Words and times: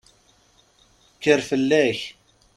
Kker 1.15 1.39
fell-ak! 1.49 1.99